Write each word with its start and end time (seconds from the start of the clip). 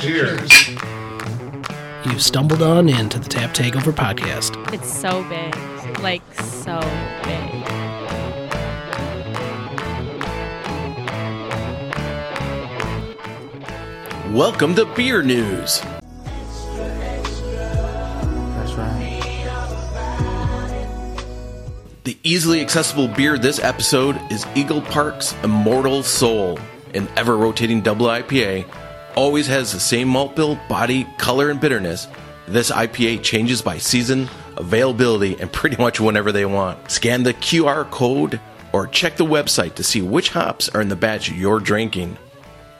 Cheers. 0.00 0.68
You 2.04 2.18
stumbled 2.18 2.62
on 2.62 2.88
into 2.88 3.18
the 3.20 3.28
Tap 3.28 3.54
Takeover 3.54 3.92
podcast. 3.92 4.72
It's 4.72 4.92
so 4.92 5.22
big. 5.28 5.54
Like, 6.00 6.22
so 6.34 6.80
big. 7.22 7.64
Welcome 14.34 14.74
to 14.76 14.86
Beer 14.86 15.22
News. 15.22 15.80
That's 18.58 18.74
right. 18.74 19.20
The 22.04 22.16
easily 22.24 22.60
accessible 22.60 23.08
beer 23.08 23.38
this 23.38 23.60
episode 23.60 24.20
is 24.32 24.46
Eagle 24.56 24.82
Park's 24.82 25.34
Immortal 25.44 26.02
Soul, 26.02 26.58
an 26.94 27.08
ever 27.16 27.36
rotating 27.36 27.82
double 27.82 28.06
IPA. 28.06 28.66
Always 29.20 29.48
has 29.48 29.70
the 29.70 29.80
same 29.80 30.08
malt 30.08 30.34
bill, 30.34 30.58
body, 30.66 31.06
color, 31.18 31.50
and 31.50 31.60
bitterness. 31.60 32.08
This 32.48 32.70
IPA 32.70 33.22
changes 33.22 33.60
by 33.60 33.76
season, 33.76 34.30
availability, 34.56 35.38
and 35.38 35.52
pretty 35.52 35.76
much 35.76 36.00
whenever 36.00 36.32
they 36.32 36.46
want. 36.46 36.90
Scan 36.90 37.22
the 37.22 37.34
QR 37.34 37.90
code 37.90 38.40
or 38.72 38.86
check 38.86 39.18
the 39.18 39.26
website 39.26 39.74
to 39.74 39.84
see 39.84 40.00
which 40.00 40.30
hops 40.30 40.70
are 40.70 40.80
in 40.80 40.88
the 40.88 40.96
batch 40.96 41.30
you're 41.30 41.60
drinking. 41.60 42.16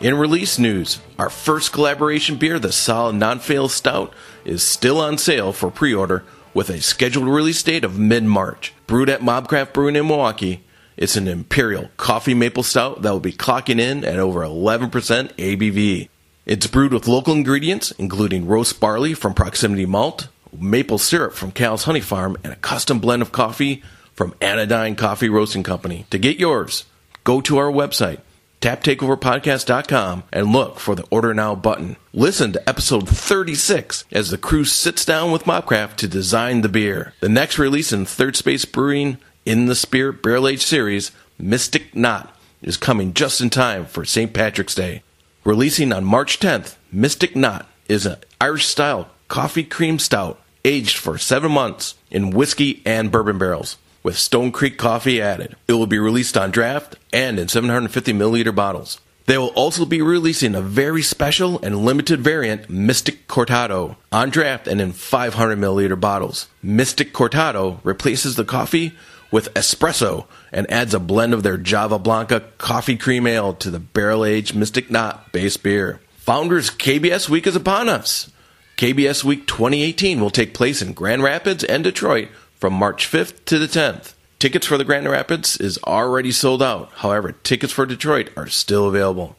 In 0.00 0.16
release 0.16 0.58
news, 0.58 0.98
our 1.20 1.30
first 1.30 1.72
collaboration 1.72 2.34
beer, 2.34 2.58
the 2.58 2.72
Solid 2.72 3.14
Non-Fail 3.14 3.68
Stout, 3.68 4.12
is 4.44 4.64
still 4.64 5.00
on 5.00 5.18
sale 5.18 5.52
for 5.52 5.70
pre-order 5.70 6.24
with 6.52 6.68
a 6.68 6.80
scheduled 6.80 7.28
release 7.28 7.62
date 7.62 7.84
of 7.84 7.96
mid-March. 7.96 8.74
Brewed 8.88 9.08
at 9.08 9.20
Mobcraft 9.20 9.72
Brewing 9.72 9.94
in 9.94 10.08
Milwaukee, 10.08 10.64
it's 10.96 11.14
an 11.14 11.28
imperial 11.28 11.90
coffee 11.96 12.34
maple 12.34 12.64
stout 12.64 13.02
that 13.02 13.10
will 13.12 13.20
be 13.20 13.32
clocking 13.32 13.78
in 13.78 14.04
at 14.04 14.18
over 14.18 14.40
11% 14.40 14.90
ABV. 14.90 16.08
It's 16.46 16.66
brewed 16.66 16.92
with 16.92 17.08
local 17.08 17.32
ingredients, 17.32 17.90
including 17.92 18.46
roast 18.46 18.78
barley 18.78 19.14
from 19.14 19.32
Proximity 19.32 19.86
Malt, 19.86 20.28
maple 20.52 20.98
syrup 20.98 21.32
from 21.32 21.52
Cal's 21.52 21.84
Honey 21.84 22.02
Farm, 22.02 22.36
and 22.44 22.52
a 22.52 22.56
custom 22.56 22.98
blend 22.98 23.22
of 23.22 23.32
coffee 23.32 23.82
from 24.12 24.34
Anodyne 24.42 24.94
Coffee 24.94 25.30
Roasting 25.30 25.62
Company. 25.62 26.04
To 26.10 26.18
get 26.18 26.38
yours, 26.38 26.84
go 27.24 27.40
to 27.40 27.56
our 27.56 27.72
website, 27.72 28.20
taptakeoverpodcast.com, 28.60 30.24
and 30.34 30.52
look 30.52 30.78
for 30.78 30.94
the 30.94 31.06
Order 31.10 31.32
Now 31.32 31.54
button. 31.54 31.96
Listen 32.12 32.52
to 32.52 32.68
episode 32.68 33.08
36 33.08 34.04
as 34.12 34.30
the 34.30 34.36
crew 34.36 34.66
sits 34.66 35.06
down 35.06 35.32
with 35.32 35.44
Mobcraft 35.44 35.96
to 35.96 36.08
design 36.08 36.60
the 36.60 36.68
beer. 36.68 37.14
The 37.20 37.30
next 37.30 37.58
release 37.58 37.90
in 37.90 38.04
Third 38.04 38.36
Space 38.36 38.66
Brewing 38.66 39.16
in 39.46 39.64
the 39.64 39.74
Spirit 39.74 40.22
Barrel 40.22 40.48
Age 40.48 40.62
series, 40.62 41.10
Mystic 41.38 41.96
Knot, 41.96 42.36
is 42.60 42.76
coming 42.76 43.14
just 43.14 43.40
in 43.40 43.48
time 43.48 43.86
for 43.86 44.04
St. 44.04 44.34
Patrick's 44.34 44.74
Day. 44.74 45.02
Releasing 45.44 45.92
on 45.92 46.06
March 46.06 46.40
10th, 46.40 46.76
Mystic 46.90 47.36
Knot 47.36 47.68
is 47.86 48.06
an 48.06 48.16
Irish 48.40 48.64
style 48.64 49.10
coffee 49.28 49.62
cream 49.62 49.98
stout 49.98 50.40
aged 50.64 50.96
for 50.96 51.18
seven 51.18 51.52
months 51.52 51.96
in 52.10 52.30
whiskey 52.30 52.80
and 52.86 53.12
bourbon 53.12 53.36
barrels 53.36 53.76
with 54.02 54.16
Stone 54.16 54.52
Creek 54.52 54.78
coffee 54.78 55.20
added. 55.20 55.54
It 55.68 55.74
will 55.74 55.86
be 55.86 55.98
released 55.98 56.38
on 56.38 56.50
draft 56.50 56.96
and 57.12 57.38
in 57.38 57.48
750 57.48 58.14
milliliter 58.14 58.54
bottles. 58.54 59.02
They 59.26 59.36
will 59.36 59.48
also 59.48 59.84
be 59.84 60.00
releasing 60.00 60.54
a 60.54 60.62
very 60.62 61.02
special 61.02 61.60
and 61.62 61.84
limited 61.84 62.22
variant, 62.22 62.70
Mystic 62.70 63.28
Cortado, 63.28 63.96
on 64.10 64.30
draft 64.30 64.66
and 64.66 64.80
in 64.80 64.92
500 64.92 65.58
milliliter 65.58 66.00
bottles. 66.00 66.48
Mystic 66.62 67.12
Cortado 67.12 67.80
replaces 67.84 68.36
the 68.36 68.46
coffee 68.46 68.94
with 69.34 69.52
espresso 69.54 70.26
and 70.52 70.70
adds 70.70 70.94
a 70.94 71.00
blend 71.00 71.34
of 71.34 71.42
their 71.42 71.56
Java 71.56 71.98
Blanca 71.98 72.38
coffee 72.56 72.96
cream 72.96 73.26
ale 73.26 73.52
to 73.54 73.68
the 73.68 73.80
barrel 73.80 74.24
aged 74.24 74.54
Mystic 74.54 74.92
Knot 74.92 75.32
base 75.32 75.56
beer. 75.56 75.98
Founders 76.18 76.70
KBS 76.70 77.28
Week 77.28 77.44
is 77.44 77.56
upon 77.56 77.88
us. 77.88 78.30
KBS 78.76 79.24
Week 79.24 79.44
2018 79.44 80.20
will 80.20 80.30
take 80.30 80.54
place 80.54 80.80
in 80.80 80.92
Grand 80.92 81.24
Rapids 81.24 81.64
and 81.64 81.82
Detroit 81.82 82.28
from 82.60 82.74
March 82.74 83.10
5th 83.10 83.44
to 83.46 83.58
the 83.58 83.66
10th. 83.66 84.14
Tickets 84.38 84.68
for 84.68 84.78
the 84.78 84.84
Grand 84.84 85.08
Rapids 85.08 85.56
is 85.56 85.78
already 85.82 86.30
sold 86.30 86.62
out. 86.62 86.92
However, 86.98 87.32
tickets 87.32 87.72
for 87.72 87.86
Detroit 87.86 88.30
are 88.36 88.46
still 88.46 88.86
available. 88.86 89.34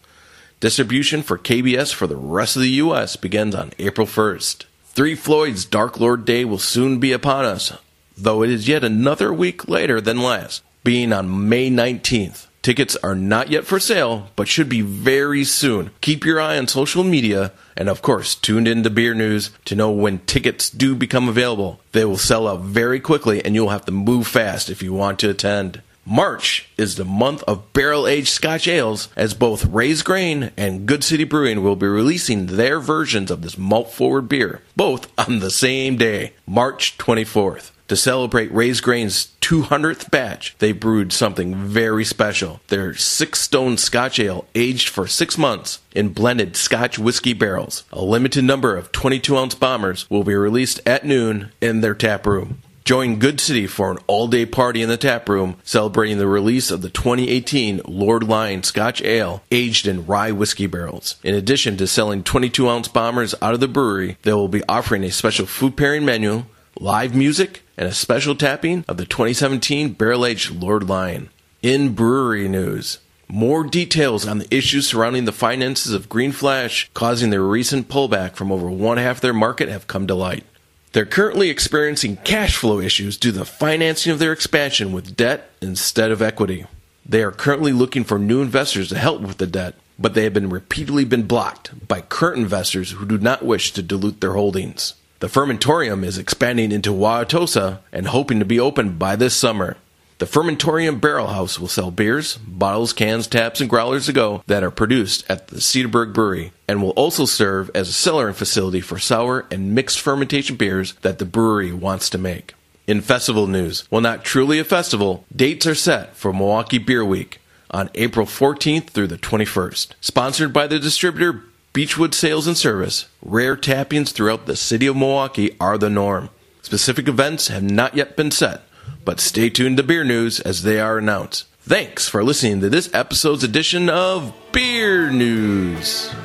Distribution 0.60 1.24
for 1.24 1.38
KBS 1.38 1.94
for 1.94 2.06
the 2.06 2.18
rest 2.18 2.58
of 2.58 2.64
the 2.64 2.70
U.S. 2.72 3.16
begins 3.16 3.56
on 3.56 3.72
April 3.80 4.06
1st. 4.06 4.66
Three 4.88 5.16
Floyd's 5.16 5.64
Dark 5.64 6.02
Lord 6.02 6.26
Day 6.26 6.44
will 6.44 6.60
soon 6.60 7.00
be 7.00 7.14
upon 7.14 7.46
us, 7.46 7.72
though 8.18 8.44
it 8.44 8.50
is 8.50 8.68
yet 8.68 8.84
another 8.84 9.34
week 9.34 9.68
later 9.68 10.00
than 10.02 10.22
last, 10.22 10.64
being 10.84 11.12
on 11.12 11.50
May 11.50 11.70
19th. 11.70 12.48
Tickets 12.66 12.98
are 13.04 13.14
not 13.14 13.52
yet 13.52 13.66
for 13.66 13.80
sale, 13.80 14.32
but 14.36 14.48
should 14.48 14.68
be 14.68 14.82
very 14.82 15.44
soon. 15.44 15.92
Keep 16.02 16.26
your 16.26 16.42
eye 16.42 16.58
on 16.58 16.68
social 16.68 17.04
media 17.04 17.52
and, 17.78 17.88
of 17.88 18.02
course, 18.02 18.34
tuned 18.34 18.68
into 18.68 18.90
Beer 18.90 19.14
News 19.14 19.52
to 19.66 19.76
know 19.76 19.92
when 19.92 20.18
tickets 20.26 20.72
do 20.72 20.96
become 20.96 21.30
available. 21.30 21.80
They 21.92 22.06
will 22.06 22.18
sell 22.18 22.48
out 22.48 22.62
very 22.62 23.00
quickly 23.00 23.46
and 23.46 23.54
you'll 23.54 23.70
have 23.70 23.86
to 23.86 23.92
move 23.92 24.26
fast 24.26 24.72
if 24.72 24.82
you 24.82 24.94
want 24.94 25.20
to 25.20 25.30
attend. 25.30 25.84
March 26.08 26.68
is 26.78 26.96
the 26.96 27.06
month 27.06 27.44
of 27.44 27.72
barrel 27.74 28.08
aged 28.08 28.30
Scotch 28.30 28.68
ales, 28.68 29.10
as 29.16 29.34
both 29.34 29.66
Raised 29.66 30.06
Grain 30.06 30.52
and 30.56 30.88
Good 30.88 31.04
City 31.04 31.24
Brewing 31.24 31.62
will 31.62 31.76
be 31.76 31.86
releasing 31.86 32.46
their 32.46 32.80
versions 32.80 33.30
of 33.30 33.44
this 33.44 33.60
malt 33.60 33.92
forward 33.92 34.28
beer, 34.30 34.62
both 34.76 35.12
on 35.20 35.38
the 35.38 35.52
same 35.52 35.98
day, 35.98 36.34
March 36.48 36.98
24th. 36.98 37.72
To 37.88 37.96
celebrate 37.96 38.52
Raised 38.52 38.84
Grain's 38.84 39.28
200th 39.42 40.10
batch, 40.10 40.56
they 40.58 40.72
brewed 40.72 41.14
something 41.14 41.54
very 41.54 42.04
special. 42.04 42.60
Their 42.70 42.96
Six 42.96 43.42
Stone 43.42 43.78
Scotch 43.78 44.20
Ale, 44.20 44.48
aged 44.56 44.90
for 44.90 45.06
six 45.06 45.38
months 45.38 45.82
in 45.94 46.10
blended 46.10 46.56
Scotch 46.56 46.98
whiskey 46.98 47.34
barrels. 47.34 47.84
A 47.92 48.02
limited 48.02 48.44
number 48.44 48.76
of 48.76 48.92
22 48.92 49.38
ounce 49.38 49.54
bombers 49.54 50.10
will 50.10 50.24
be 50.24 50.34
released 50.34 50.82
at 50.88 51.06
noon 51.06 51.52
in 51.62 51.82
their 51.82 51.94
tap 51.94 52.26
room. 52.26 52.64
Join 52.86 53.18
Good 53.18 53.40
City 53.40 53.66
for 53.66 53.92
an 53.92 53.98
all 54.06 54.28
day 54.28 54.46
party 54.46 54.82
in 54.82 54.90
the 54.90 54.98
tap 54.98 55.28
room 55.28 55.58
celebrating 55.64 56.20
the 56.20 56.28
release 56.28 56.70
of 56.70 56.84
the 56.84 56.90
2018 56.90 57.82
Lord 57.86 58.24
Lyon 58.24 58.62
Scotch 58.62 59.02
Ale 59.02 59.42
aged 59.52 59.88
in 59.88 60.06
rye 60.06 60.32
whiskey 60.32 60.68
barrels. 60.68 61.16
In 61.24 61.34
addition 61.34 61.78
to 61.78 61.88
selling 61.88 62.24
22 62.24 62.70
ounce 62.70 62.88
bombers 62.88 63.34
out 63.42 63.56
of 63.56 63.60
the 63.60 63.68
brewery, 63.68 64.18
they 64.22 64.34
will 64.34 64.48
be 64.48 64.62
offering 64.70 65.04
a 65.04 65.12
special 65.12 65.48
food 65.48 65.76
pairing 65.76 66.06
menu, 66.06 66.46
live 66.80 67.16
music, 67.16 67.64
and 67.78 67.88
a 67.88 67.94
special 67.94 68.36
tapping 68.36 68.84
of 68.88 68.98
the 68.98 69.06
2017 69.06 69.94
Barrel 69.94 70.26
Aged 70.26 70.52
Lord 70.52 70.90
Lyon. 70.90 71.30
In 71.62 71.94
brewery 71.94 72.48
news, 72.48 73.00
more 73.28 73.64
details 73.64 74.28
on 74.28 74.40
the 74.40 74.56
issues 74.56 74.88
surrounding 74.88 75.26
the 75.26 75.32
finances 75.32 75.94
of 75.94 76.10
Green 76.10 76.32
Flash 76.32 76.90
causing 76.94 77.30
their 77.30 77.44
recent 77.44 77.88
pullback 77.88 78.36
from 78.36 78.52
over 78.52 78.70
one 78.70 78.98
half 78.98 79.22
their 79.22 79.34
market 79.34 79.70
have 79.70 79.88
come 79.88 80.06
to 80.08 80.16
light. 80.16 80.44
They're 80.92 81.06
currently 81.06 81.50
experiencing 81.50 82.18
cash 82.18 82.56
flow 82.56 82.80
issues 82.80 83.18
due 83.18 83.32
to 83.32 83.40
the 83.40 83.46
financing 83.46 84.12
of 84.12 84.20
their 84.20 84.32
expansion 84.32 84.92
with 84.92 85.16
debt 85.16 85.50
instead 85.62 86.12
of 86.12 86.22
equity. 86.22 86.66
They 87.06 87.24
are 87.24 87.32
currently 87.32 87.72
looking 87.72 88.04
for 88.04 88.20
new 88.20 88.42
investors 88.42 88.90
to 88.90 88.98
help 88.98 89.22
with 89.22 89.38
the 89.38 89.48
debt, 89.48 89.76
but 89.98 90.14
they 90.14 90.24
have 90.24 90.34
been 90.34 90.50
repeatedly 90.50 91.06
been 91.06 91.24
blocked 91.24 91.88
by 91.88 92.02
current 92.02 92.40
investors 92.40 92.92
who 92.92 93.06
do 93.06 93.18
not 93.18 93.44
wish 93.46 93.72
to 93.74 93.82
dilute 93.82 94.22
their 94.22 94.34
holdings. 94.34 94.94
The 95.26 95.32
fermentorium 95.32 96.04
is 96.04 96.20
expanding 96.20 96.72
into 96.72 96.92
Wauwatosa 96.92 97.80
and 97.92 98.06
hoping 98.10 98.38
to 98.38 98.46
be 98.46 98.60
open 98.60 99.00
by 99.00 99.16
this 99.16 99.34
summer. 99.34 99.76
The 100.20 100.28
Fermentorium 100.28 101.02
Barrel 101.02 101.30
House 101.30 101.60
will 101.60 101.68
sell 101.68 101.90
beers, 101.90 102.38
bottles, 102.38 102.94
cans, 102.94 103.26
taps, 103.26 103.60
and 103.60 103.68
growlers 103.68 104.06
to 104.06 104.14
go 104.14 104.44
that 104.46 104.62
are 104.62 104.70
produced 104.70 105.26
at 105.28 105.48
the 105.48 105.56
Cedarburg 105.56 106.14
Brewery 106.14 106.52
and 106.68 106.80
will 106.80 106.92
also 106.92 107.26
serve 107.26 107.72
as 107.74 107.90
a 107.90 107.92
cellaring 107.92 108.36
facility 108.36 108.82
for 108.82 109.00
sour 109.00 109.48
and 109.50 109.74
mixed 109.74 110.00
fermentation 110.00 110.58
beers 110.58 110.94
that 111.02 111.18
the 111.18 111.26
brewery 111.26 111.74
wants 111.74 112.08
to 112.12 112.20
make. 112.20 112.54
In 112.86 113.02
festival 113.02 113.48
news, 113.48 113.84
while 113.90 114.02
not 114.02 114.24
truly 114.24 114.60
a 114.60 114.64
festival, 114.64 115.26
dates 115.36 115.66
are 115.66 115.74
set 115.74 116.16
for 116.16 116.34
Milwaukee 116.34 116.78
Beer 116.78 117.04
Week 117.04 117.42
on 117.72 117.90
April 117.96 118.28
14th 118.28 118.92
through 118.92 119.08
the 119.08 119.18
21st. 119.18 119.94
Sponsored 120.02 120.54
by 120.54 120.68
the 120.68 120.78
distributor 120.78 121.46
Beechwood 121.76 122.16
Sales 122.16 122.48
and 122.48 122.56
Service, 122.56 123.10
rare 123.22 123.58
tappings 123.58 124.14
throughout 124.14 124.46
the 124.46 124.56
city 124.56 124.88
of 124.88 124.96
Milwaukee 124.96 125.58
are 125.60 125.78
the 125.78 125.90
norm. 125.90 126.30
Specific 126.62 127.10
events 127.10 127.50
have 127.50 127.64
not 127.64 127.98
yet 127.98 128.16
been 128.16 128.32
set, 128.32 128.62
but 129.04 129.20
stay 129.20 129.50
tuned 129.50 129.76
to 129.76 129.84
Beer 129.84 130.06
News 130.06 130.40
as 130.40 130.64
they 130.64 130.80
are 130.80 130.98
announced. 130.98 131.48
Thanks 131.60 132.08
for 132.08 132.24
listening 132.24 132.62
to 132.62 132.70
this 132.70 132.90
episode's 132.94 133.44
edition 133.44 133.90
of 133.90 134.34
Beer 134.54 135.12
News. 135.12 136.16